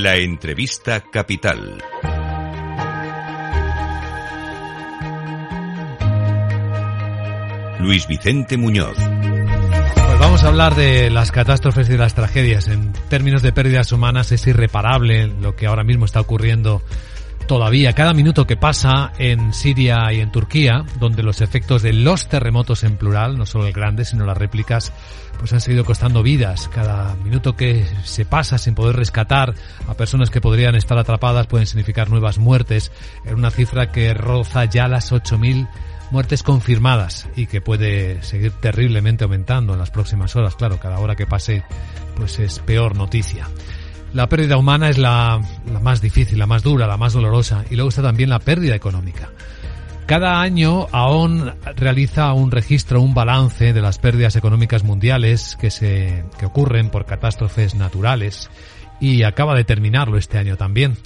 La 0.00 0.14
entrevista 0.14 1.00
capital. 1.00 1.76
Luis 7.80 8.06
Vicente 8.06 8.56
Muñoz. 8.56 8.96
Pues 8.96 10.18
vamos 10.20 10.44
a 10.44 10.48
hablar 10.48 10.76
de 10.76 11.10
las 11.10 11.32
catástrofes 11.32 11.88
y 11.88 11.92
de 11.92 11.98
las 11.98 12.14
tragedias. 12.14 12.68
En 12.68 12.92
términos 13.08 13.42
de 13.42 13.52
pérdidas 13.52 13.90
humanas 13.90 14.30
es 14.30 14.46
irreparable 14.46 15.26
lo 15.26 15.56
que 15.56 15.66
ahora 15.66 15.82
mismo 15.82 16.04
está 16.04 16.20
ocurriendo 16.20 16.80
todavía 17.48 17.94
cada 17.94 18.12
minuto 18.12 18.46
que 18.46 18.56
pasa 18.56 19.10
en 19.18 19.52
Siria 19.52 20.12
y 20.12 20.20
en 20.20 20.30
Turquía, 20.30 20.84
donde 21.00 21.24
los 21.24 21.40
efectos 21.40 21.82
de 21.82 21.92
los 21.92 22.28
terremotos 22.28 22.84
en 22.84 22.96
plural, 22.96 23.36
no 23.36 23.46
solo 23.46 23.66
el 23.66 23.72
grande, 23.72 24.04
sino 24.04 24.24
las 24.24 24.36
réplicas, 24.36 24.92
pues 25.38 25.52
han 25.52 25.60
seguido 25.60 25.84
costando 25.84 26.22
vidas. 26.22 26.68
Cada 26.68 27.16
minuto 27.16 27.56
que 27.56 27.86
se 28.04 28.26
pasa 28.26 28.58
sin 28.58 28.74
poder 28.74 28.94
rescatar 28.94 29.54
a 29.88 29.94
personas 29.94 30.30
que 30.30 30.42
podrían 30.42 30.76
estar 30.76 30.98
atrapadas 30.98 31.46
pueden 31.46 31.66
significar 31.66 32.10
nuevas 32.10 32.38
muertes, 32.38 32.92
en 33.24 33.34
una 33.34 33.50
cifra 33.50 33.90
que 33.90 34.12
roza 34.14 34.66
ya 34.66 34.86
las 34.86 35.10
8.000 35.10 35.68
muertes 36.10 36.42
confirmadas 36.42 37.28
y 37.34 37.46
que 37.46 37.60
puede 37.62 38.22
seguir 38.22 38.52
terriblemente 38.52 39.24
aumentando 39.24 39.72
en 39.72 39.78
las 39.78 39.90
próximas 39.90 40.36
horas. 40.36 40.54
Claro, 40.54 40.78
cada 40.78 40.98
hora 40.98 41.16
que 41.16 41.26
pase, 41.26 41.64
pues 42.14 42.38
es 42.38 42.58
peor 42.60 42.94
noticia. 42.94 43.48
La 44.14 44.28
pérdida 44.28 44.56
humana 44.56 44.88
es 44.88 44.98
la, 44.98 45.40
más 45.82 46.00
difícil, 46.00 46.38
la 46.38 46.46
más 46.46 46.62
dura, 46.62 46.86
la 46.86 46.96
más 46.96 47.12
dolorosa. 47.12 47.64
Y 47.70 47.74
luego 47.76 47.90
está 47.90 48.02
también 48.02 48.30
la 48.30 48.38
pérdida 48.38 48.74
económica. 48.74 49.30
Cada 50.06 50.40
año 50.40 50.86
AON 50.90 51.54
realiza 51.76 52.32
un 52.32 52.50
registro, 52.50 53.02
un 53.02 53.12
balance 53.12 53.74
de 53.74 53.82
las 53.82 53.98
pérdidas 53.98 54.36
económicas 54.36 54.82
mundiales 54.82 55.56
que, 55.60 55.70
se, 55.70 56.24
que 56.38 56.46
ocurren 56.46 56.88
por 56.88 57.04
catástrofes 57.04 57.74
naturales 57.74 58.50
y 59.00 59.22
acaba 59.22 59.54
de 59.54 59.64
terminarlo 59.64 60.16
este 60.16 60.38
año 60.38 60.56
también. 60.56 60.96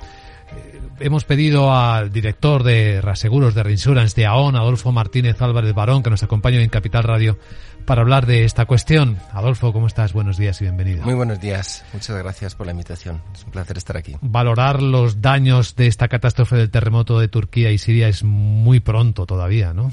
Hemos 1.00 1.24
pedido 1.24 1.74
al 1.74 2.12
director 2.12 2.62
de 2.62 3.00
Raseguros 3.00 3.54
de 3.54 3.62
Reinsurance 3.62 4.14
de 4.14 4.26
AON, 4.26 4.56
Adolfo 4.56 4.92
Martínez 4.92 5.40
Álvarez 5.42 5.74
Barón, 5.74 6.02
que 6.02 6.10
nos 6.10 6.22
acompañe 6.22 6.62
en 6.62 6.68
Capital 6.68 7.02
Radio 7.02 7.38
para 7.84 8.02
hablar 8.02 8.26
de 8.26 8.44
esta 8.44 8.66
cuestión. 8.66 9.18
Adolfo, 9.32 9.72
¿cómo 9.72 9.86
estás? 9.86 10.12
Buenos 10.12 10.36
días 10.36 10.60
y 10.60 10.64
bienvenido. 10.64 11.02
Muy 11.04 11.14
buenos 11.14 11.40
días. 11.40 11.84
Muchas 11.92 12.16
gracias 12.18 12.54
por 12.54 12.66
la 12.66 12.72
invitación. 12.72 13.20
Es 13.34 13.44
un 13.44 13.50
placer 13.50 13.76
estar 13.78 13.96
aquí. 13.96 14.16
Valorar 14.20 14.82
los 14.82 15.20
daños 15.20 15.74
de 15.74 15.88
esta 15.88 16.08
catástrofe 16.08 16.56
del 16.56 16.70
terremoto 16.70 17.18
de 17.18 17.28
Turquía 17.28 17.72
y 17.72 17.78
Siria 17.78 18.08
es 18.08 18.22
muy 18.22 18.80
pronto 18.80 19.26
todavía, 19.26 19.72
¿no? 19.72 19.90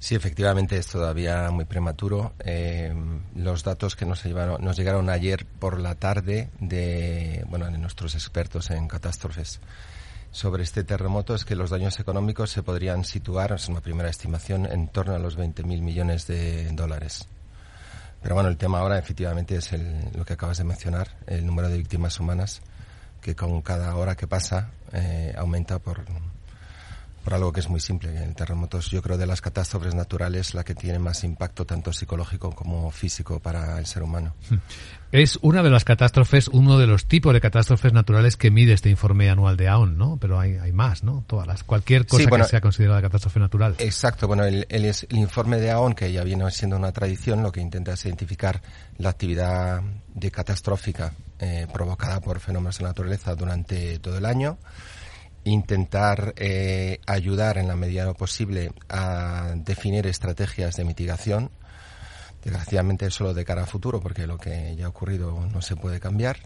Sí, 0.00 0.16
efectivamente 0.16 0.76
es 0.76 0.88
todavía 0.88 1.48
muy 1.52 1.64
prematuro. 1.64 2.32
Eh, 2.44 2.92
los 3.36 3.62
datos 3.62 3.94
que 3.94 4.04
nos, 4.04 4.24
llevaron, 4.24 4.64
nos 4.64 4.76
llegaron 4.76 5.08
ayer 5.08 5.46
por 5.60 5.78
la 5.78 5.94
tarde 5.94 6.50
de, 6.58 7.44
bueno, 7.48 7.66
de 7.66 7.78
nuestros 7.78 8.16
expertos 8.16 8.72
en 8.72 8.88
catástrofes 8.88 9.60
sobre 10.32 10.62
este 10.62 10.82
terremoto 10.82 11.34
es 11.34 11.44
que 11.44 11.54
los 11.54 11.70
daños 11.70 12.00
económicos 12.00 12.50
se 12.50 12.62
podrían 12.62 13.04
situar, 13.04 13.52
es 13.52 13.68
una 13.68 13.80
primera 13.80 14.08
estimación, 14.08 14.66
en 14.66 14.88
torno 14.88 15.14
a 15.14 15.18
los 15.18 15.38
20.000 15.38 15.64
millones 15.82 16.26
de 16.26 16.70
dólares. 16.72 17.28
Pero 18.22 18.34
bueno, 18.34 18.48
el 18.48 18.56
tema 18.56 18.80
ahora 18.80 18.98
efectivamente 18.98 19.56
es 19.56 19.72
el, 19.72 20.10
lo 20.16 20.24
que 20.24 20.32
acabas 20.32 20.58
de 20.58 20.64
mencionar, 20.64 21.16
el 21.26 21.44
número 21.44 21.68
de 21.68 21.76
víctimas 21.76 22.18
humanas, 22.18 22.62
que 23.20 23.36
con 23.36 23.60
cada 23.62 23.94
hora 23.94 24.16
que 24.16 24.26
pasa 24.26 24.70
eh, 24.92 25.34
aumenta 25.36 25.78
por, 25.78 26.04
por 27.22 27.34
algo 27.34 27.52
que 27.52 27.60
es 27.60 27.68
muy 27.68 27.80
simple. 27.80 28.22
El 28.22 28.34
terremoto 28.34 28.78
es, 28.78 28.86
yo 28.90 29.02
creo, 29.02 29.16
de 29.16 29.26
las 29.26 29.40
catástrofes 29.40 29.94
naturales 29.94 30.54
la 30.54 30.64
que 30.64 30.74
tiene 30.74 30.98
más 30.98 31.24
impacto 31.24 31.64
tanto 31.64 31.92
psicológico 31.92 32.52
como 32.52 32.90
físico 32.90 33.40
para 33.40 33.78
el 33.78 33.86
ser 33.86 34.02
humano. 34.02 34.34
Es 35.12 35.38
una 35.42 35.62
de 35.62 35.68
las 35.68 35.84
catástrofes, 35.84 36.48
uno 36.48 36.78
de 36.78 36.86
los 36.86 37.04
tipos 37.04 37.34
de 37.34 37.40
catástrofes 37.40 37.92
naturales 37.92 38.36
que 38.36 38.50
mide 38.50 38.72
este 38.72 38.88
informe 38.88 39.28
anual 39.28 39.58
de 39.58 39.68
AON, 39.68 39.98
¿no? 39.98 40.16
Pero 40.16 40.40
hay, 40.40 40.56
hay 40.56 40.72
más, 40.72 41.04
¿no? 41.04 41.22
Todas 41.26 41.46
las, 41.46 41.64
cualquier 41.64 42.06
cosa 42.06 42.22
Sí, 42.22 42.28
bueno, 42.28 42.44
que 42.44 42.50
sea 42.50 42.60
considerada 42.62 43.02
catástrofe 43.02 43.38
natural. 43.38 43.76
Exacto, 43.78 44.26
bueno, 44.26 44.44
el, 44.44 44.66
el, 44.70 44.92
informe 45.10 45.58
de 45.58 45.70
AON, 45.70 45.94
que 45.94 46.10
ya 46.10 46.24
viene 46.24 46.50
siendo 46.50 46.76
una 46.76 46.92
tradición, 46.92 47.42
lo 47.42 47.52
que 47.52 47.60
intenta 47.60 47.92
es 47.92 48.04
identificar 48.06 48.62
la 48.96 49.10
actividad 49.10 49.82
de 50.14 50.30
catastrófica 50.30 51.12
eh, 51.38 51.66
provocada 51.72 52.20
por 52.20 52.40
fenómenos 52.40 52.78
de 52.78 52.84
naturaleza 52.84 53.34
durante 53.34 53.98
todo 53.98 54.16
el 54.16 54.24
año, 54.24 54.58
intentar 55.44 56.34
eh, 56.36 57.00
ayudar 57.06 57.58
en 57.58 57.68
la 57.68 57.76
medida 57.76 58.04
lo 58.04 58.14
posible 58.14 58.72
a 58.88 59.52
definir 59.56 60.06
estrategias 60.06 60.76
de 60.76 60.84
mitigación, 60.84 61.50
desgraciadamente 62.44 63.10
solo 63.10 63.34
de 63.34 63.44
cara 63.44 63.62
a 63.62 63.66
futuro, 63.66 64.00
porque 64.00 64.26
lo 64.26 64.38
que 64.38 64.74
ya 64.76 64.86
ha 64.86 64.88
ocurrido 64.88 65.46
no 65.52 65.62
se 65.62 65.76
puede 65.76 66.00
cambiar, 66.00 66.38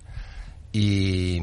y, 0.78 1.40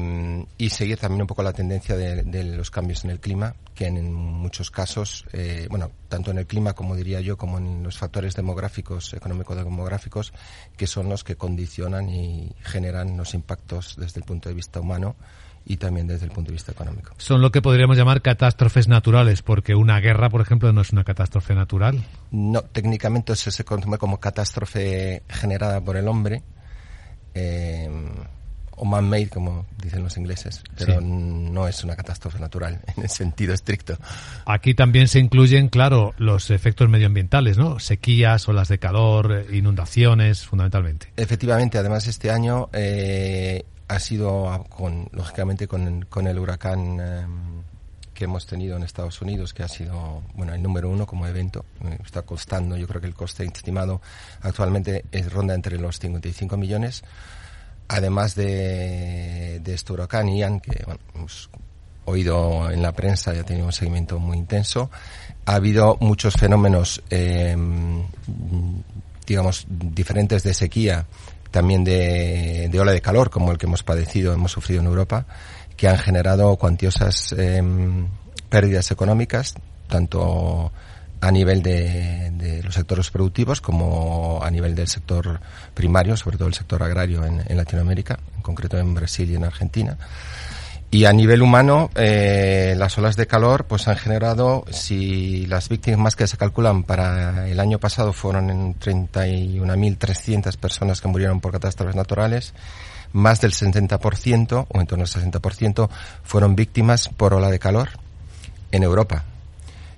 y 0.58 0.70
seguir 0.70 0.96
también 0.96 1.22
un 1.22 1.26
poco 1.26 1.42
la 1.42 1.52
tendencia 1.52 1.96
de, 1.96 2.22
de 2.22 2.44
los 2.44 2.70
cambios 2.70 3.04
en 3.04 3.10
el 3.10 3.18
clima, 3.18 3.56
que 3.74 3.86
en 3.86 4.14
muchos 4.14 4.70
casos, 4.70 5.24
eh, 5.32 5.66
bueno, 5.68 5.90
tanto 6.08 6.30
en 6.30 6.38
el 6.38 6.46
clima 6.46 6.74
como 6.74 6.94
diría 6.94 7.20
yo, 7.20 7.36
como 7.36 7.58
en 7.58 7.82
los 7.82 7.98
factores 7.98 8.36
demográficos, 8.36 9.12
económico-demográficos, 9.12 10.32
que 10.76 10.86
son 10.86 11.08
los 11.08 11.24
que 11.24 11.34
condicionan 11.34 12.10
y 12.10 12.54
generan 12.62 13.16
los 13.16 13.34
impactos 13.34 13.96
desde 13.98 14.20
el 14.20 14.24
punto 14.24 14.50
de 14.50 14.54
vista 14.54 14.78
humano 14.78 15.16
y 15.66 15.78
también 15.78 16.06
desde 16.06 16.26
el 16.26 16.30
punto 16.30 16.50
de 16.50 16.52
vista 16.52 16.70
económico. 16.70 17.12
Son 17.18 17.40
lo 17.40 17.50
que 17.50 17.60
podríamos 17.60 17.96
llamar 17.96 18.22
catástrofes 18.22 18.86
naturales, 18.86 19.42
porque 19.42 19.74
una 19.74 19.98
guerra, 19.98 20.30
por 20.30 20.42
ejemplo, 20.42 20.72
no 20.72 20.82
es 20.82 20.92
una 20.92 21.02
catástrofe 21.02 21.56
natural. 21.56 22.04
No, 22.30 22.62
técnicamente 22.62 23.32
eso 23.32 23.50
se 23.50 23.64
consume 23.64 23.98
como 23.98 24.20
catástrofe 24.20 25.24
generada 25.28 25.80
por 25.80 25.96
el 25.96 26.06
hombre, 26.06 26.44
eh, 27.34 27.90
o 28.76 28.84
man-made, 28.84 29.28
como 29.28 29.66
dicen 29.82 30.02
los 30.02 30.16
ingleses, 30.16 30.62
pero 30.76 31.00
Sí. 31.00 31.06
no 31.06 31.68
es 31.68 31.84
una 31.84 31.96
catástrofe 31.96 32.38
natural 32.38 32.80
en 32.96 33.04
el 33.04 33.08
sentido 33.10 33.54
estricto. 33.54 33.96
Aquí 34.46 34.74
también 34.74 35.08
se 35.08 35.18
incluyen, 35.18 35.68
claro, 35.68 36.14
los 36.18 36.50
efectos 36.50 36.88
medioambientales, 36.88 37.58
¿no? 37.58 37.78
Sequías, 37.78 38.48
olas 38.48 38.68
de 38.68 38.78
calor, 38.78 39.46
inundaciones, 39.52 40.44
fundamentalmente. 40.44 41.08
Efectivamente, 41.16 41.78
además 41.78 42.06
este 42.06 42.30
año 42.30 42.68
eh, 42.72 43.64
ha 43.88 43.98
sido 44.00 44.50
ah, 44.50 44.64
con, 44.68 45.08
lógicamente 45.12 45.66
con, 45.68 46.02
con 46.08 46.26
el 46.26 46.38
huracán 46.38 46.98
eh, 47.00 47.26
que 48.14 48.24
hemos 48.24 48.46
tenido 48.46 48.76
en 48.76 48.84
Estados 48.84 49.20
Unidos, 49.20 49.52
que 49.52 49.62
ha 49.64 49.68
sido 49.68 50.22
bueno 50.34 50.54
el 50.54 50.62
número 50.62 50.88
uno 50.88 51.04
como 51.06 51.26
evento. 51.26 51.64
Eh, 51.84 51.98
está 52.04 52.22
costando, 52.22 52.76
yo 52.76 52.86
creo 52.86 53.00
que 53.00 53.08
el 53.08 53.14
coste 53.14 53.44
estimado 53.44 54.00
actualmente 54.40 55.04
es 55.10 55.32
ronda 55.32 55.54
entre 55.54 55.78
los 55.78 55.98
55 55.98 56.56
millones. 56.56 57.02
Además 57.88 58.34
de, 58.34 59.60
de 59.62 59.74
este 59.74 59.92
huracán 59.92 60.28
Ian, 60.28 60.60
que 60.60 60.82
bueno, 60.84 61.00
hemos 61.14 61.50
oído 62.06 62.70
en 62.70 62.82
la 62.82 62.92
prensa, 62.92 63.32
ya 63.34 63.40
ha 63.40 63.44
tenido 63.44 63.66
un 63.66 63.72
seguimiento 63.72 64.18
muy 64.18 64.38
intenso. 64.38 64.90
Ha 65.46 65.54
habido 65.56 65.96
muchos 66.00 66.34
fenómenos, 66.34 67.02
eh, 67.10 67.56
digamos, 69.26 69.66
diferentes 69.68 70.42
de 70.42 70.54
sequía, 70.54 71.06
también 71.50 71.84
de, 71.84 72.68
de 72.70 72.80
ola 72.80 72.92
de 72.92 73.00
calor, 73.00 73.30
como 73.30 73.52
el 73.52 73.58
que 73.58 73.66
hemos 73.66 73.82
padecido, 73.82 74.32
hemos 74.32 74.52
sufrido 74.52 74.80
en 74.80 74.86
Europa, 74.86 75.26
que 75.76 75.88
han 75.88 75.98
generado 75.98 76.56
cuantiosas 76.56 77.34
eh, 77.36 77.62
pérdidas 78.48 78.90
económicas, 78.90 79.54
tanto 79.88 80.72
a 81.20 81.30
nivel 81.30 81.62
de, 81.62 82.60
los 82.62 82.74
sectores 82.74 83.10
productivos 83.10 83.60
como 83.60 84.40
a 84.42 84.50
nivel 84.50 84.74
del 84.74 84.88
sector 84.88 85.40
primario, 85.72 86.16
sobre 86.16 86.36
todo 86.36 86.48
el 86.48 86.54
sector 86.54 86.82
agrario 86.82 87.24
en, 87.24 87.56
Latinoamérica, 87.56 88.18
en 88.36 88.42
concreto 88.42 88.78
en 88.78 88.94
Brasil 88.94 89.30
y 89.30 89.36
en 89.36 89.44
Argentina. 89.44 89.96
Y 90.90 91.06
a 91.06 91.12
nivel 91.12 91.42
humano, 91.42 91.90
eh, 91.96 92.74
las 92.76 92.96
olas 92.98 93.16
de 93.16 93.26
calor 93.26 93.64
pues 93.64 93.88
han 93.88 93.96
generado, 93.96 94.64
si 94.70 95.44
las 95.46 95.68
víctimas 95.68 96.14
que 96.14 96.28
se 96.28 96.36
calculan 96.36 96.84
para 96.84 97.48
el 97.48 97.58
año 97.58 97.80
pasado 97.80 98.12
fueron 98.12 98.50
en 98.50 98.78
31.300 98.78 100.56
personas 100.56 101.00
que 101.00 101.08
murieron 101.08 101.40
por 101.40 101.52
catástrofes 101.52 101.96
naturales, 101.96 102.54
más 103.12 103.40
del 103.40 103.52
70% 103.52 104.66
o 104.68 104.80
en 104.80 104.86
torno 104.86 105.04
al 105.04 105.08
60% 105.08 105.88
fueron 106.22 106.54
víctimas 106.54 107.08
por 107.08 107.32
ola 107.34 107.50
de 107.50 107.58
calor 107.58 107.88
en 108.70 108.82
Europa. 108.82 109.24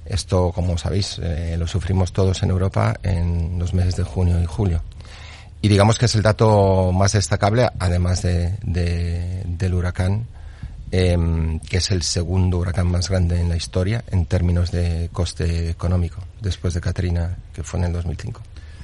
Esto, 0.08 0.52
como 0.52 0.78
sabéis, 0.78 1.18
eh, 1.22 1.56
lo 1.58 1.66
sufrimos 1.66 2.12
todos 2.12 2.42
en 2.42 2.50
Europa 2.50 2.96
en 3.02 3.58
los 3.58 3.74
meses 3.74 3.96
de 3.96 4.02
junio 4.02 4.40
y 4.40 4.46
julio. 4.46 4.82
Y 5.62 5.68
digamos 5.68 5.98
que 5.98 6.06
es 6.06 6.14
el 6.14 6.22
dato 6.22 6.92
más 6.92 7.12
destacable, 7.12 7.68
además 7.78 8.22
de, 8.22 8.56
de, 8.62 9.42
del 9.46 9.74
huracán, 9.74 10.26
eh, 10.92 11.58
que 11.68 11.78
es 11.78 11.90
el 11.90 12.02
segundo 12.02 12.58
huracán 12.58 12.86
más 12.86 13.08
grande 13.08 13.40
en 13.40 13.48
la 13.48 13.56
historia 13.56 14.04
en 14.10 14.26
términos 14.26 14.70
de 14.70 15.10
coste 15.12 15.70
económico, 15.70 16.22
después 16.40 16.74
de 16.74 16.80
Katrina, 16.80 17.36
que 17.52 17.62
fue 17.62 17.80
en 17.80 17.86
el 17.86 17.92
2005. 17.92 18.40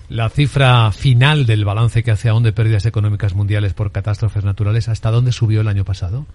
La 0.09 0.29
cifra 0.29 0.93
final 0.93 1.47
del 1.47 1.65
balance 1.65 2.03
que 2.03 2.11
hace 2.11 2.29
aún 2.29 2.43
de 2.43 2.53
pérdidas 2.53 2.85
económicas 2.85 3.35
mundiales 3.35 3.73
por 3.73 3.93
catástrofes 3.93 4.45
naturales, 4.45 4.89
¿hasta 4.89 5.11
dónde 5.11 5.33
subió 5.33 5.61
el 5.61 5.69
año 5.69 5.85
pasado? 5.85 6.27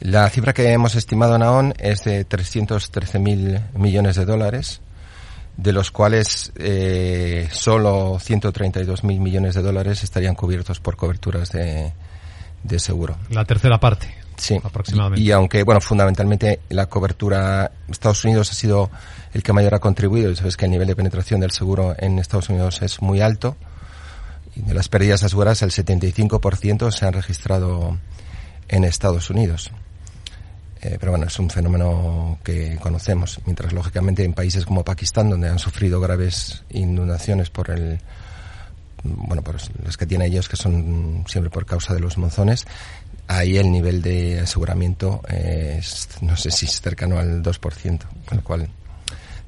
La 0.00 0.28
cifra 0.28 0.52
que 0.52 0.72
hemos 0.72 0.94
estimado 0.94 1.36
en 1.36 1.42
AON 1.42 1.74
es 1.78 2.04
de 2.04 2.28
313.000 2.28 3.72
millones 3.74 4.16
de 4.16 4.24
dólares, 4.24 4.80
de 5.56 5.72
los 5.72 5.90
cuales 5.90 6.52
eh, 6.56 7.48
solo 7.50 8.16
132.000 8.16 9.02
millones 9.20 9.54
de 9.54 9.62
dólares 9.62 10.04
estarían 10.04 10.34
cubiertos 10.34 10.80
por 10.80 10.96
coberturas 10.96 11.50
de, 11.50 11.92
de 12.62 12.78
seguro. 12.78 13.16
La 13.30 13.44
tercera 13.44 13.80
parte. 13.80 14.14
Sí, 14.36 14.60
aproximadamente. 14.62 15.22
Y, 15.22 15.32
aunque, 15.32 15.62
bueno, 15.62 15.80
fundamentalmente 15.80 16.60
la 16.68 16.86
cobertura, 16.86 17.72
Estados 17.88 18.22
Unidos 18.24 18.50
ha 18.50 18.54
sido 18.54 18.90
el 19.32 19.42
que 19.42 19.54
mayor 19.54 19.74
ha 19.74 19.78
contribuido, 19.78 20.30
y 20.30 20.36
sabes 20.36 20.58
que 20.58 20.66
el 20.66 20.70
nivel 20.70 20.88
de 20.88 20.94
penetración 20.94 21.40
del 21.40 21.52
seguro 21.52 21.94
en 21.98 22.18
Estados 22.18 22.50
Unidos 22.50 22.82
es 22.82 23.00
muy 23.00 23.22
alto, 23.22 23.56
y 24.54 24.60
de 24.60 24.74
las 24.74 24.88
pérdidas 24.88 25.22
aseguradas 25.22 25.62
el 25.62 25.70
75% 25.70 26.90
se 26.90 27.06
han 27.06 27.14
registrado 27.14 27.98
en 28.68 28.84
Estados 28.84 29.30
Unidos. 29.30 29.72
Eh, 30.86 30.98
pero 31.00 31.12
bueno, 31.12 31.26
es 31.26 31.36
un 31.40 31.50
fenómeno 31.50 32.38
que 32.44 32.76
conocemos, 32.76 33.40
mientras 33.44 33.72
lógicamente 33.72 34.22
en 34.22 34.34
países 34.34 34.64
como 34.64 34.84
Pakistán, 34.84 35.28
donde 35.28 35.48
han 35.48 35.58
sufrido 35.58 36.00
graves 36.00 36.62
inundaciones 36.70 37.50
por 37.50 37.70
el, 37.70 37.98
bueno, 39.02 39.42
por 39.42 39.56
los 39.84 39.96
que 39.96 40.06
tienen 40.06 40.28
ellos, 40.30 40.48
que 40.48 40.54
son 40.54 41.24
siempre 41.26 41.50
por 41.50 41.66
causa 41.66 41.92
de 41.92 41.98
los 41.98 42.18
monzones, 42.18 42.66
ahí 43.26 43.56
el 43.56 43.72
nivel 43.72 44.00
de 44.00 44.40
aseguramiento 44.40 45.22
es, 45.28 46.08
no 46.20 46.36
sé 46.36 46.52
si 46.52 46.66
es 46.66 46.80
cercano 46.80 47.18
al 47.18 47.42
2%, 47.42 48.00
con 48.24 48.36
lo 48.36 48.44
cual, 48.44 48.68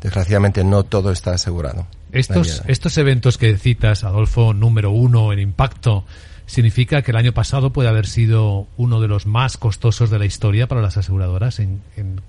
desgraciadamente, 0.01 0.65
no 0.65 0.83
todo 0.83 1.13
está 1.13 1.35
asegurado. 1.35 1.87
Estos, 2.11 2.63
estos 2.67 2.99
eventos 2.99 3.39
que 3.39 3.57
citas, 3.59 4.03
Adolfo, 4.03 4.55
número 4.55 4.91
uno 4.91 5.33
en 5.33 5.39
impacto, 5.39 6.05
significa 6.49 7.03
que 7.03 7.13
el 7.13 7.17
año 7.19 7.33
pasado 7.33 7.73
puede 7.73 7.89
haber 7.89 8.07
sido 8.07 8.67
uno 8.79 9.01
de 9.01 9.07
los 9.07 9.27
más 9.27 9.59
costosos 9.59 10.11
de 10.11 10.19
la 10.19 10.25
historia 10.25 10.67
para 10.67 10.81
las 10.81 10.97
aseguradoras 10.97 11.61
en, 11.61 11.83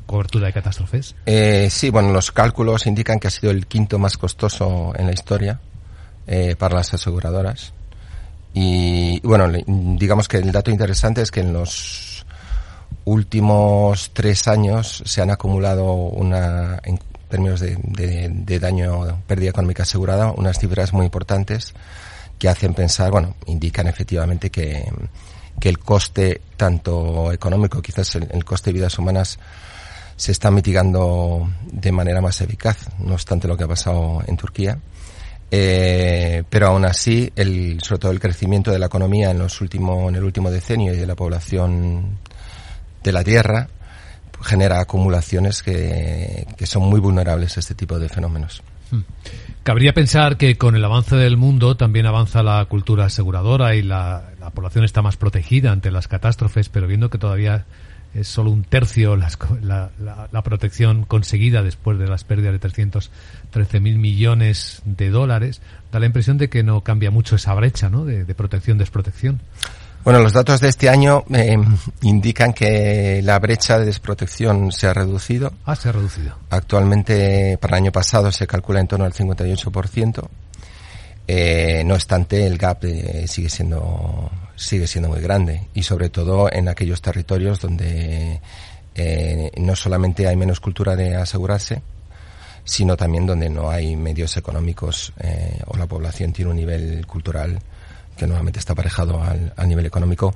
cobertura 0.06 0.48
de 0.48 0.54
catástrofes. 0.54 1.16
Eh, 1.26 1.70
sí, 1.72 1.90
bueno, 1.90 2.12
los 2.12 2.32
cálculos 2.32 2.86
indican 2.86 3.20
que 3.20 3.30
ha 3.30 3.32
sido 3.32 3.52
el 3.52 3.66
quinto 3.66 3.98
más 3.98 4.18
costoso 4.18 4.94
en 4.96 5.08
la 5.08 5.14
historia 5.14 5.62
eh, 6.28 6.56
para 6.58 6.76
las 6.76 6.94
aseguradoras. 6.94 7.74
Y 8.54 9.22
bueno, 9.22 9.50
digamos 9.66 10.28
que 10.28 10.38
el 10.38 10.52
dato 10.52 10.70
interesante 10.70 11.22
es 11.22 11.32
que 11.32 11.40
en 11.40 11.54
los 11.54 12.26
últimos 13.06 14.12
tres 14.14 14.48
años 14.50 15.02
se 15.06 15.22
han 15.22 15.32
acumulado 15.32 15.94
una, 15.94 16.80
en 16.84 17.00
términos 17.30 17.62
de, 17.62 17.78
de, 17.80 18.60
daño, 18.60 19.22
pérdida 19.28 19.52
económica 19.52 19.84
asegurada, 19.84 20.32
unas 20.32 20.60
cifras 20.60 20.92
muy 20.92 21.06
importantes 21.06 21.74
que 22.40 22.50
hacen 22.50 22.74
pensar, 22.74 23.12
bueno, 23.12 23.36
indican 23.46 23.88
efectivamente 23.88 24.50
que, 24.50 24.90
que 25.60 25.70
el 25.70 25.78
coste 25.78 26.42
tanto 26.58 27.32
económico, 27.32 27.82
quizás 27.82 28.16
el, 28.16 28.46
coste 28.46 28.70
de 28.70 28.80
vidas 28.80 28.98
humanas, 28.98 29.38
se 30.16 30.32
está 30.32 30.50
mitigando 30.50 31.50
de 31.72 31.92
manera 31.92 32.22
más 32.22 32.42
eficaz, 32.42 32.90
no 33.00 33.14
obstante 33.14 33.48
lo 33.48 33.58
que 33.58 33.66
ha 33.66 33.68
pasado 33.68 34.24
en 34.26 34.38
Turquía. 34.38 34.80
Eh, 35.52 36.44
pero 36.50 36.68
aún 36.68 36.86
así, 36.86 37.32
el, 37.36 37.82
sobre 37.82 38.00
todo 38.00 38.12
el 38.12 38.20
crecimiento 38.20 38.72
de 38.72 38.80
la 38.80 38.86
economía 38.86 39.32
en 39.32 39.40
los 39.40 39.62
últimos, 39.62 40.10
en 40.10 40.16
el 40.16 40.24
último 40.24 40.52
decenio 40.52 40.94
y 40.94 40.98
de 40.98 41.08
la 41.08 41.16
población 41.16 42.20
de 43.04 43.12
la 43.12 43.24
Tierra 43.24 43.68
genera 44.42 44.80
acumulaciones 44.80 45.64
que, 45.64 46.48
que 46.56 46.66
son 46.66 46.84
muy 46.84 47.00
vulnerables 47.00 47.58
a 47.58 47.60
este 47.60 47.76
tipo 47.76 48.00
de 48.00 48.08
fenómenos. 48.08 48.64
Hmm. 48.92 49.02
Cabría 49.64 49.94
pensar 49.94 50.38
que 50.38 50.58
con 50.58 50.76
el 50.76 50.84
avance 50.84 51.16
del 51.16 51.38
mundo 51.38 51.76
también 51.76 52.06
avanza 52.06 52.44
la 52.44 52.64
cultura 52.66 53.06
aseguradora 53.06 53.76
y 53.76 53.82
la, 53.84 54.32
la 54.40 54.50
población 54.52 54.84
está 54.84 55.02
más 55.02 55.18
protegida 55.18 55.72
ante 55.72 55.92
las 55.92 56.08
catástrofes, 56.08 56.70
pero 56.70 56.88
viendo 56.88 57.10
que 57.10 57.18
todavía 57.18 57.66
es 58.14 58.28
solo 58.28 58.50
un 58.50 58.64
tercio 58.64 59.16
la, 59.16 59.30
la, 59.62 60.42
protección 60.42 61.04
conseguida 61.04 61.62
después 61.62 62.00
de 62.00 62.08
las 62.08 62.24
pérdidas 62.24 62.54
de 62.54 62.60
313 62.60 63.80
mil 63.80 64.00
millones 64.00 64.82
de 64.86 65.10
dólares, 65.10 65.62
da 65.92 66.00
la 66.00 66.08
impresión 66.08 66.38
de 66.38 66.50
que 66.50 66.64
no 66.64 66.82
cambia 66.82 67.12
mucho 67.12 67.36
esa 67.36 67.54
brecha 67.54 67.90
¿no? 67.90 68.06
de, 68.06 68.26
protección-desprotección. 68.34 69.42
Bueno, 70.04 70.20
los 70.20 70.34
datos 70.34 70.62
de 70.62 70.70
este 70.70 70.90
año 70.90 71.24
eh, 71.34 71.58
indican 72.02 72.54
que 72.54 73.22
la 73.22 73.38
brecha 73.38 73.78
de 73.78 73.86
desprotección 73.86 74.72
se 74.72 74.88
ha 74.88 74.94
reducido. 74.94 75.52
Ah, 75.66 75.76
se 75.76 75.90
ha 75.90 75.92
reducido. 75.92 76.36
Actualmente, 76.50 77.58
para 77.60 77.78
el 77.78 77.84
año 77.84 77.92
pasado, 77.92 78.32
se 78.32 78.48
calcula 78.48 78.80
en 78.80 78.88
torno 78.88 79.06
al 79.06 79.14
58%. 79.14 80.28
Eh, 81.32 81.84
no 81.86 81.94
obstante, 81.94 82.48
el 82.48 82.58
gap 82.58 82.84
eh, 82.86 83.28
sigue 83.28 83.50
siendo 83.50 84.32
sigue 84.56 84.88
siendo 84.88 85.10
muy 85.10 85.22
grande 85.22 85.68
y 85.76 85.84
sobre 85.84 86.10
todo 86.10 86.52
en 86.52 86.68
aquellos 86.68 87.04
territorios 87.04 87.62
donde 87.62 88.42
eh, 88.96 89.52
no 89.58 89.76
solamente 89.76 90.28
hay 90.28 90.36
menos 90.36 90.60
cultura 90.60 90.96
de 90.96 91.16
asegurarse, 91.16 91.84
sino 92.64 92.98
también 92.98 93.28
donde 93.28 93.48
no 93.48 93.70
hay 93.70 93.96
medios 93.96 94.38
económicos 94.38 95.14
o 95.68 95.78
la 95.78 95.86
población 95.86 96.34
tiene 96.34 96.50
un 96.50 96.58
nivel 96.58 97.06
cultural 97.06 97.60
que 98.20 98.28
normalmente 98.28 98.60
está 98.60 98.74
aparejado 98.74 99.24
al, 99.24 99.68
nivel 99.68 99.86
económico 99.86 100.36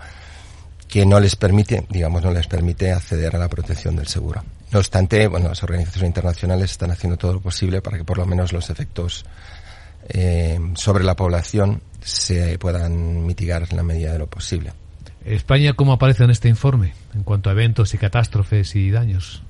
que 0.88 1.06
no 1.06 1.20
les 1.20 1.36
permite, 1.36 1.86
digamos, 1.90 2.24
no 2.24 2.32
les 2.32 2.48
permite 2.48 2.92
acceder 2.92 3.36
a 3.36 3.40
la 3.40 3.50
protección 3.50 3.96
del 3.96 4.08
seguro. 4.08 4.44
No 4.72 4.80
obstante, 4.80 5.28
bueno, 5.28 5.50
las 5.50 5.62
organizaciones 5.64 6.08
internacionales 6.08 6.72
están 6.72 6.92
haciendo 6.92 7.18
todo 7.18 7.34
lo 7.34 7.40
posible 7.42 7.82
para 7.82 7.98
que 7.98 8.04
por 8.04 8.18
lo 8.18 8.26
menos 8.26 8.54
los 8.54 8.70
efectos 8.70 9.26
eh, 10.10 10.60
sobre 10.76 11.04
la 11.04 11.16
población 11.16 11.82
se 12.02 12.58
puedan 12.58 13.26
mitigar 13.26 13.68
en 13.70 13.78
la 13.78 13.84
medida 13.84 14.14
de 14.14 14.20
lo 14.20 14.28
posible. 14.28 14.72
¿España 15.26 15.74
cómo 15.74 15.94
aparece 15.94 16.26
en 16.26 16.32
este 16.32 16.50
informe 16.50 16.94
en 17.14 17.24
cuanto 17.24 17.50
a 17.50 17.54
eventos 17.54 17.94
y 17.94 17.98
catástrofes 17.98 18.76
y 18.76 18.92
daños? 18.92 19.42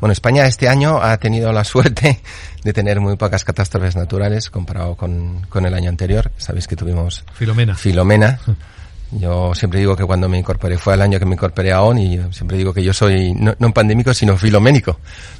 Bueno, 0.00 0.12
España 0.12 0.46
este 0.46 0.68
año 0.68 1.00
ha 1.02 1.16
tenido 1.18 1.52
la 1.52 1.64
suerte 1.64 2.20
de 2.62 2.72
tener 2.72 3.00
muy 3.00 3.16
pocas 3.16 3.44
catástrofes 3.44 3.96
naturales 3.96 4.50
comparado 4.50 4.96
con, 4.96 5.42
con 5.48 5.66
el 5.66 5.74
año 5.74 5.88
anterior. 5.88 6.30
Sabéis 6.36 6.66
que 6.66 6.76
tuvimos 6.76 7.24
Filomena. 7.32 7.74
Filomena. 7.74 8.40
Yo 9.12 9.54
siempre 9.54 9.78
digo 9.78 9.94
que 9.94 10.04
cuando 10.04 10.28
me 10.28 10.36
incorporé 10.36 10.78
fue 10.78 10.94
el 10.94 11.02
año 11.02 11.18
que 11.18 11.24
me 11.24 11.34
incorporé 11.34 11.72
a 11.72 11.82
ON 11.82 11.96
y 11.96 12.20
siempre 12.32 12.56
digo 12.56 12.74
que 12.74 12.82
yo 12.82 12.92
soy 12.92 13.34
no, 13.34 13.54
no 13.60 13.72
pandémico 13.72 14.12
sino 14.12 14.36
filoménico 14.36 14.98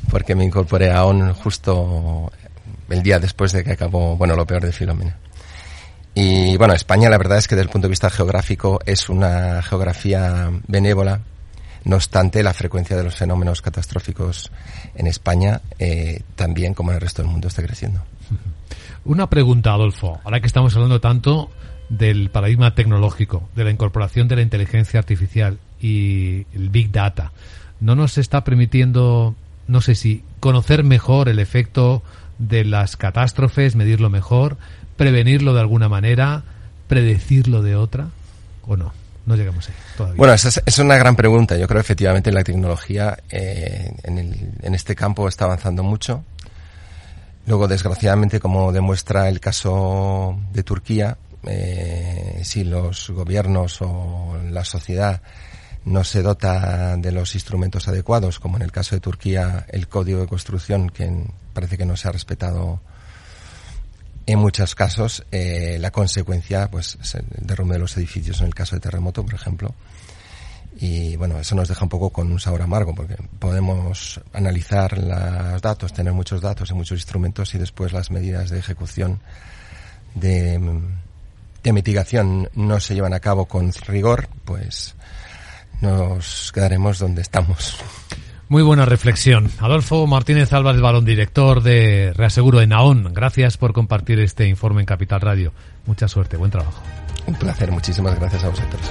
porque 0.08 0.36
me 0.36 0.44
incorporé 0.44 0.92
a 0.92 1.04
ON 1.04 1.34
justo 1.34 2.30
el 2.88 3.02
día 3.02 3.18
después 3.18 3.52
de 3.52 3.64
que 3.64 3.72
acabó, 3.72 4.16
bueno, 4.16 4.36
lo 4.36 4.46
peor 4.46 4.64
de 4.64 4.72
Filomena. 4.72 5.16
Y 6.14 6.56
bueno, 6.56 6.74
España 6.74 7.10
la 7.10 7.18
verdad 7.18 7.38
es 7.38 7.48
que 7.48 7.54
desde 7.56 7.64
el 7.64 7.70
punto 7.70 7.88
de 7.88 7.90
vista 7.90 8.08
geográfico 8.08 8.80
es 8.86 9.08
una 9.08 9.62
geografía 9.62 10.50
benévola. 10.66 11.20
No 11.86 11.94
obstante, 11.94 12.42
la 12.42 12.52
frecuencia 12.52 12.96
de 12.96 13.04
los 13.04 13.14
fenómenos 13.14 13.62
catastróficos 13.62 14.50
en 14.96 15.06
España 15.06 15.60
eh, 15.78 16.22
también, 16.34 16.74
como 16.74 16.90
en 16.90 16.96
el 16.96 17.00
resto 17.00 17.22
del 17.22 17.30
mundo, 17.30 17.46
está 17.46 17.62
creciendo. 17.62 18.02
Una 19.04 19.30
pregunta, 19.30 19.72
Adolfo. 19.72 20.20
Ahora 20.24 20.40
que 20.40 20.48
estamos 20.48 20.74
hablando 20.74 21.00
tanto 21.00 21.48
del 21.88 22.30
paradigma 22.30 22.74
tecnológico, 22.74 23.48
de 23.54 23.62
la 23.62 23.70
incorporación 23.70 24.26
de 24.26 24.34
la 24.34 24.42
inteligencia 24.42 24.98
artificial 24.98 25.60
y 25.80 26.46
el 26.52 26.70
Big 26.70 26.90
Data, 26.90 27.30
¿no 27.78 27.94
nos 27.94 28.18
está 28.18 28.42
permitiendo, 28.42 29.36
no 29.68 29.80
sé 29.80 29.94
si, 29.94 30.24
conocer 30.40 30.82
mejor 30.82 31.28
el 31.28 31.38
efecto 31.38 32.02
de 32.38 32.64
las 32.64 32.96
catástrofes, 32.96 33.76
medirlo 33.76 34.10
mejor, 34.10 34.56
prevenirlo 34.96 35.54
de 35.54 35.60
alguna 35.60 35.88
manera, 35.88 36.42
predecirlo 36.88 37.62
de 37.62 37.76
otra, 37.76 38.08
o 38.66 38.76
no? 38.76 38.92
No 39.26 39.34
llegamos 39.34 39.68
ahí 39.68 39.74
todavía. 39.96 40.16
Bueno, 40.16 40.32
esa 40.32 40.62
es, 40.64 40.78
una 40.78 40.96
gran 40.96 41.16
pregunta. 41.16 41.56
Yo 41.56 41.66
creo 41.66 41.80
efectivamente 41.80 42.30
la 42.30 42.44
tecnología 42.44 43.18
eh, 43.28 43.92
en, 44.04 44.18
el, 44.18 44.52
en 44.62 44.74
este 44.74 44.94
campo 44.94 45.28
está 45.28 45.44
avanzando 45.46 45.82
mucho. 45.82 46.24
Luego, 47.46 47.68
desgraciadamente, 47.68 48.40
como 48.40 48.72
demuestra 48.72 49.28
el 49.28 49.40
caso 49.40 50.38
de 50.52 50.62
Turquía, 50.62 51.18
eh, 51.44 52.40
si 52.44 52.64
los 52.64 53.10
gobiernos 53.10 53.82
o 53.82 54.36
la 54.50 54.64
sociedad 54.64 55.20
no 55.84 56.02
se 56.02 56.22
dota 56.22 56.96
de 56.96 57.12
los 57.12 57.34
instrumentos 57.34 57.86
adecuados, 57.86 58.40
como 58.40 58.56
en 58.56 58.62
el 58.62 58.72
caso 58.72 58.96
de 58.96 59.00
Turquía, 59.00 59.64
el 59.68 59.86
código 59.86 60.20
de 60.20 60.26
construcción, 60.26 60.90
que 60.90 61.24
parece 61.52 61.78
que 61.78 61.86
no 61.86 61.96
se 61.96 62.08
ha 62.08 62.12
respetado 62.12 62.80
en 64.26 64.38
muchos 64.40 64.74
casos, 64.74 65.24
eh, 65.30 65.78
la 65.80 65.92
consecuencia, 65.92 66.68
pues, 66.68 66.98
es 67.00 67.16
derrumbe 67.38 67.74
de 67.74 67.80
los 67.80 67.96
edificios 67.96 68.40
en 68.40 68.48
el 68.48 68.54
caso 68.54 68.74
de 68.74 68.80
terremoto, 68.80 69.24
por 69.24 69.34
ejemplo. 69.34 69.74
Y 70.78 71.16
bueno, 71.16 71.38
eso 71.38 71.54
nos 71.54 71.68
deja 71.68 71.84
un 71.84 71.88
poco 71.88 72.10
con 72.10 72.30
un 72.30 72.38
sabor 72.38 72.60
amargo, 72.60 72.94
porque 72.94 73.16
podemos 73.38 74.20
analizar 74.32 74.98
los 74.98 75.62
datos, 75.62 75.92
tener 75.92 76.12
muchos 76.12 76.42
datos 76.42 76.70
y 76.70 76.74
muchos 76.74 76.98
instrumentos 76.98 77.54
y 77.54 77.58
después 77.58 77.92
las 77.92 78.10
medidas 78.10 78.50
de 78.50 78.58
ejecución 78.58 79.20
de, 80.14 80.60
de 81.62 81.72
mitigación 81.72 82.50
no 82.54 82.80
se 82.80 82.94
llevan 82.94 83.14
a 83.14 83.20
cabo 83.20 83.46
con 83.46 83.72
rigor, 83.86 84.28
pues 84.44 84.96
nos 85.80 86.52
quedaremos 86.52 86.98
donde 86.98 87.22
estamos. 87.22 87.78
Muy 88.48 88.62
buena 88.62 88.84
reflexión. 88.84 89.50
Adolfo 89.58 90.06
Martínez 90.06 90.52
Álvarez 90.52 90.80
Balón, 90.80 91.04
director 91.04 91.62
de 91.62 92.12
Reaseguro 92.14 92.60
de 92.60 92.68
Naón. 92.68 93.12
Gracias 93.12 93.56
por 93.56 93.72
compartir 93.72 94.20
este 94.20 94.46
informe 94.46 94.82
en 94.82 94.86
Capital 94.86 95.20
Radio. 95.20 95.52
Mucha 95.84 96.06
suerte, 96.06 96.36
buen 96.36 96.52
trabajo. 96.52 96.80
Un 97.26 97.34
placer, 97.34 97.72
muchísimas 97.72 98.18
gracias 98.18 98.44
a 98.44 98.48
vosotros. 98.48 98.82